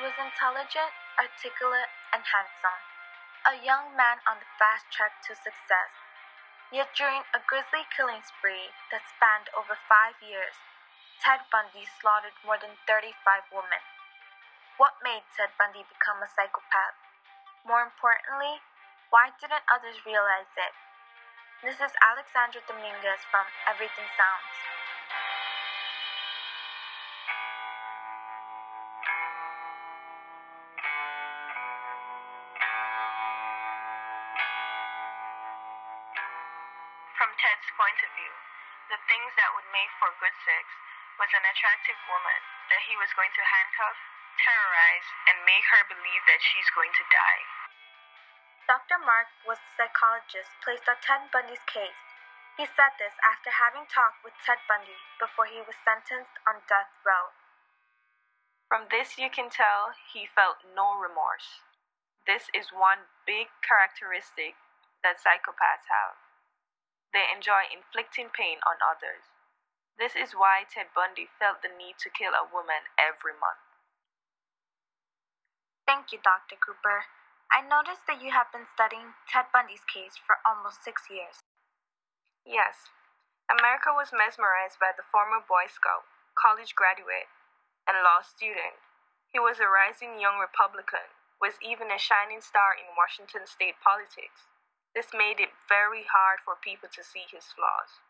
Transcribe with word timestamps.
was 0.00 0.16
intelligent, 0.16 0.92
articulate, 1.20 1.92
and 2.16 2.24
handsome, 2.24 2.80
a 3.44 3.60
young 3.60 3.92
man 3.92 4.16
on 4.24 4.40
the 4.40 4.48
fast 4.56 4.88
track 4.88 5.20
to 5.28 5.36
success. 5.36 5.92
Yet 6.72 6.96
during 6.96 7.20
a 7.36 7.44
grisly 7.44 7.84
killing 7.92 8.24
spree 8.24 8.72
that 8.88 9.04
spanned 9.04 9.52
over 9.52 9.76
five 9.76 10.16
years, 10.24 10.56
Ted 11.20 11.44
Bundy 11.52 11.84
slaughtered 11.84 12.32
more 12.40 12.56
than 12.56 12.80
35 12.88 13.12
women. 13.52 13.84
What 14.80 14.96
made 15.04 15.28
Ted 15.36 15.52
Bundy 15.60 15.84
become 15.84 16.24
a 16.24 16.32
psychopath? 16.32 16.96
More 17.68 17.84
importantly, 17.84 18.64
why 19.12 19.36
didn't 19.36 19.68
others 19.68 20.00
realize 20.08 20.48
it? 20.56 20.72
This 21.60 21.76
is 21.76 21.92
Alexandra 22.00 22.64
Dominguez 22.64 23.20
from 23.28 23.44
Everything 23.68 24.08
Sounds. 24.16 24.79
Ted's 37.40 37.72
point 37.72 37.96
of 38.04 38.12
view, 38.20 38.34
the 38.92 39.00
things 39.08 39.32
that 39.40 39.48
would 39.56 39.64
make 39.72 39.88
for 39.96 40.12
good 40.20 40.36
sex 40.44 40.64
was 41.16 41.32
an 41.32 41.48
attractive 41.48 41.96
woman 42.04 42.40
that 42.68 42.84
he 42.84 42.92
was 43.00 43.08
going 43.16 43.32
to 43.32 43.40
handcuff, 43.40 43.96
terrorize, 44.44 45.08
and 45.24 45.48
make 45.48 45.64
her 45.72 45.88
believe 45.88 46.20
that 46.28 46.44
she's 46.44 46.68
going 46.76 46.92
to 46.92 47.04
die. 47.08 47.42
Dr. 48.68 49.00
Mark 49.00 49.32
was 49.48 49.56
the 49.56 49.88
psychologist 49.88 50.52
placed 50.60 50.84
on 50.84 51.00
Ted 51.00 51.32
Bundy's 51.32 51.64
case. 51.64 52.04
He 52.60 52.68
said 52.68 52.92
this 53.00 53.16
after 53.24 53.48
having 53.48 53.88
talked 53.88 54.20
with 54.20 54.36
Ted 54.44 54.60
Bundy 54.68 55.00
before 55.16 55.48
he 55.48 55.64
was 55.64 55.80
sentenced 55.80 56.36
on 56.44 56.60
death 56.68 56.92
row. 57.08 57.32
From 58.68 58.92
this, 58.92 59.16
you 59.16 59.32
can 59.32 59.48
tell 59.48 59.96
he 59.96 60.28
felt 60.28 60.60
no 60.76 60.92
remorse. 60.92 61.64
This 62.28 62.52
is 62.52 62.68
one 62.68 63.08
big 63.24 63.48
characteristic 63.64 64.60
that 65.00 65.16
psychopaths 65.16 65.88
have. 65.88 66.29
They 67.12 67.26
enjoy 67.30 67.66
inflicting 67.70 68.30
pain 68.30 68.62
on 68.62 68.78
others. 68.82 69.26
This 69.98 70.14
is 70.14 70.32
why 70.32 70.64
Ted 70.64 70.94
Bundy 70.94 71.28
felt 71.38 71.60
the 71.60 71.68
need 71.68 71.98
to 72.00 72.08
kill 72.08 72.32
a 72.32 72.46
woman 72.48 72.88
every 72.96 73.34
month. 73.36 73.60
Thank 75.84 76.14
you, 76.14 76.22
Dr. 76.22 76.56
Cooper. 76.56 77.10
I 77.50 77.66
noticed 77.66 78.06
that 78.06 78.22
you 78.22 78.30
have 78.30 78.54
been 78.54 78.70
studying 78.70 79.18
Ted 79.26 79.50
Bundy's 79.50 79.82
case 79.84 80.14
for 80.14 80.38
almost 80.46 80.86
six 80.86 81.10
years. 81.10 81.42
Yes, 82.46 82.88
America 83.50 83.90
was 83.90 84.14
mesmerized 84.14 84.78
by 84.78 84.94
the 84.94 85.02
former 85.10 85.42
Boy 85.42 85.66
Scout, 85.66 86.06
college 86.38 86.78
graduate, 86.78 87.26
and 87.90 87.98
law 88.06 88.22
student. 88.22 88.78
He 89.26 89.42
was 89.42 89.58
a 89.58 89.66
rising 89.66 90.22
young 90.22 90.38
Republican, 90.38 91.10
was 91.42 91.58
even 91.58 91.90
a 91.90 91.98
shining 91.98 92.38
star 92.40 92.70
in 92.78 92.94
Washington 92.94 93.50
state 93.50 93.82
politics. 93.82 94.46
This 94.94 95.14
made 95.14 95.38
it 95.38 95.54
very 95.70 96.02
hard 96.10 96.42
for 96.42 96.58
people 96.58 96.90
to 96.90 97.06
see 97.06 97.22
his 97.30 97.54
flaws. 97.54 98.02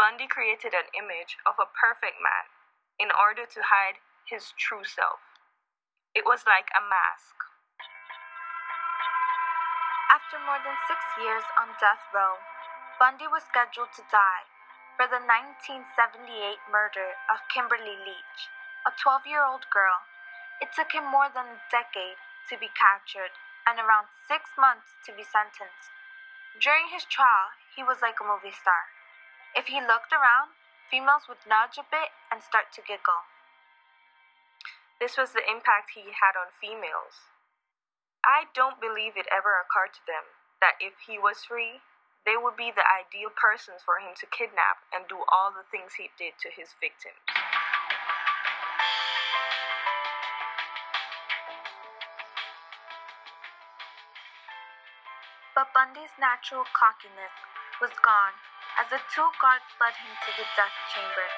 Bundy 0.00 0.24
created 0.24 0.72
an 0.72 0.88
image 0.96 1.36
of 1.44 1.60
a 1.60 1.68
perfect 1.68 2.20
man 2.20 2.48
in 2.96 3.12
order 3.12 3.44
to 3.44 3.68
hide 3.68 4.00
his 4.24 4.56
true 4.56 4.84
self. 4.84 5.20
It 6.16 6.24
was 6.24 6.48
like 6.48 6.72
a 6.72 6.80
mask. 6.80 7.36
After 10.08 10.40
more 10.40 10.60
than 10.64 10.76
six 10.88 11.04
years 11.20 11.44
on 11.60 11.76
death 11.76 12.00
row, 12.16 12.40
Bundy 12.96 13.28
was 13.28 13.44
scheduled 13.44 13.92
to 14.00 14.08
die 14.08 14.48
for 14.96 15.04
the 15.04 15.20
1978 15.20 16.32
murder 16.72 17.12
of 17.28 17.44
Kimberly 17.52 18.00
Leach, 18.00 18.40
a 18.88 18.92
12 18.96 19.28
year 19.28 19.44
old 19.44 19.68
girl. 19.68 20.00
It 20.64 20.72
took 20.72 20.96
him 20.96 21.04
more 21.04 21.28
than 21.28 21.44
a 21.44 21.64
decade 21.68 22.16
to 22.48 22.56
be 22.56 22.72
captured 22.72 23.36
and 23.68 23.76
around 23.76 24.08
six 24.24 24.56
months 24.56 24.96
to 25.04 25.12
be 25.12 25.24
sentenced. 25.24 25.95
During 26.56 26.88
his 26.88 27.04
trial, 27.04 27.52
he 27.76 27.84
was 27.84 28.00
like 28.00 28.16
a 28.16 28.24
movie 28.24 28.54
star. 28.54 28.88
If 29.52 29.68
he 29.68 29.76
looked 29.80 30.12
around, 30.12 30.56
females 30.88 31.28
would 31.28 31.44
nudge 31.44 31.76
a 31.76 31.84
bit 31.84 32.16
and 32.32 32.40
start 32.40 32.72
to 32.72 32.80
giggle. 32.80 33.28
This 34.96 35.20
was 35.20 35.36
the 35.36 35.44
impact 35.44 35.92
he 35.92 36.16
had 36.16 36.32
on 36.32 36.56
females. 36.56 37.28
I 38.24 38.48
don't 38.56 38.80
believe 38.80 39.20
it 39.20 39.28
ever 39.28 39.60
occurred 39.60 39.92
to 40.00 40.06
them 40.08 40.32
that 40.64 40.80
if 40.80 40.96
he 41.04 41.20
was 41.20 41.44
free, 41.44 41.84
they 42.24 42.40
would 42.40 42.56
be 42.56 42.72
the 42.72 42.88
ideal 42.88 43.30
persons 43.36 43.84
for 43.84 44.00
him 44.00 44.16
to 44.16 44.26
kidnap 44.26 44.80
and 44.90 45.04
do 45.06 45.20
all 45.28 45.52
the 45.52 45.68
things 45.68 46.00
he 46.00 46.08
did 46.16 46.40
to 46.40 46.48
his 46.48 46.72
victims. 46.80 47.20
But 55.56 55.72
Bundy's 55.72 56.12
natural 56.20 56.68
cockiness 56.76 57.32
was 57.80 57.88
gone 58.04 58.36
as 58.76 58.92
the 58.92 59.00
two 59.08 59.24
guards 59.40 59.64
led 59.80 59.96
him 59.96 60.12
to 60.12 60.30
the 60.36 60.44
death 60.52 60.76
chamber. 60.92 61.28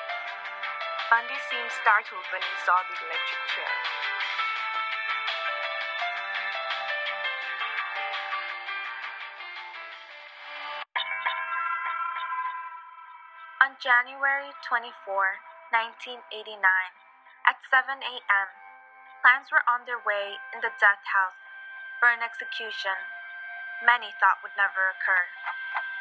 Bundy 1.07 1.39
seemed 1.47 1.71
startled 1.71 2.27
when 2.35 2.43
he 2.43 2.55
saw 2.67 2.83
the 2.83 2.99
electric 2.99 3.43
chair. 3.47 3.75
On 13.63 13.79
January 13.79 14.51
24, 14.67 14.99
1989, 15.71 16.59
at 17.47 17.63
7 17.71 18.03
a.m., 18.03 18.49
plans 19.23 19.47
were 19.55 19.63
on 19.71 19.87
their 19.87 20.03
way 20.03 20.43
in 20.51 20.59
the 20.59 20.75
death 20.83 21.07
house 21.07 21.39
for 22.03 22.11
an 22.11 22.19
execution 22.27 22.99
many 23.85 24.11
thought 24.19 24.43
would 24.43 24.55
never 24.59 24.91
occur. 24.91 25.25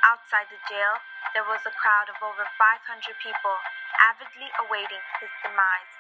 Outside 0.01 0.49
the 0.49 0.61
jail, 0.65 0.97
there 1.33 1.45
was 1.45 1.61
a 1.65 1.73
crowd 1.77 2.09
of 2.09 2.17
over 2.23 2.45
500 2.57 2.81
people 3.21 3.55
avidly 4.01 4.49
awaiting 4.65 5.03
his 5.21 5.29
demise. 5.45 5.93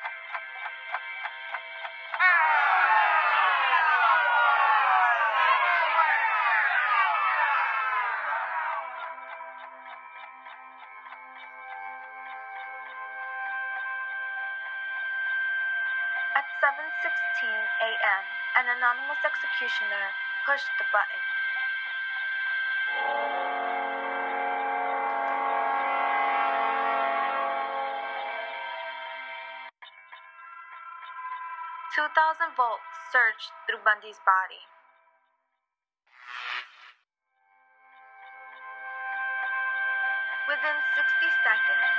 At 16.37 16.45
7:16 16.61 17.49
a.m., 17.81 18.23
an 18.61 18.65
anonymous 18.77 19.21
executioner 19.25 20.05
pushed 20.45 20.69
the 20.77 20.85
button. 20.93 21.36
Two 31.97 32.05
thousand 32.13 32.53
volts 32.53 32.85
surged 33.09 33.49
through 33.65 33.81
Bundy's 33.81 34.21
body. 34.21 34.61
Within 40.45 40.77
60 40.93 41.25
seconds, 41.41 41.89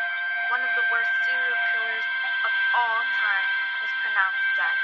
one 0.54 0.62
of 0.62 0.70
the 0.78 0.86
worst 0.94 1.10
serial 1.26 1.58
killers 1.74 2.06
of 2.46 2.52
all 2.78 3.02
time 3.10 3.48
was 3.82 3.90
pronounced 3.98 4.46
dead. 4.54 4.78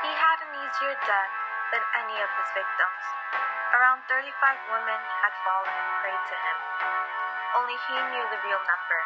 He 0.00 0.12
had 0.16 0.38
an 0.48 0.52
easier 0.64 0.96
death 1.04 1.39
than 1.70 1.82
any 2.02 2.18
of 2.18 2.30
his 2.34 2.50
victims. 2.50 3.02
Around 3.70 4.02
35 4.10 4.26
women 4.74 5.00
had 5.22 5.34
fallen 5.46 5.78
prey 6.02 6.18
to 6.18 6.36
him. 6.36 6.58
Only 7.54 7.78
he 7.86 7.96
knew 8.10 8.26
the 8.26 8.42
real 8.42 8.62
number, 8.66 9.00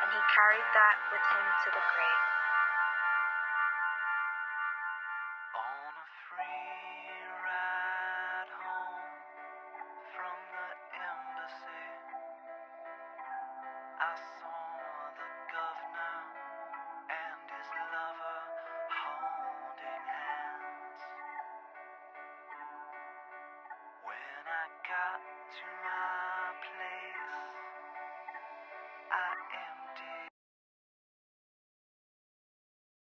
and 0.00 0.08
he 0.08 0.20
carried 0.32 0.68
that 0.72 0.96
with 1.12 1.20
him 1.20 1.46
to 1.64 1.68
the 1.76 1.84
grave. 1.92 2.24
On 14.02 14.08
a 14.08 14.51
got 24.80 25.20
to 25.22 25.66
my 25.84 26.52
place. 26.64 27.21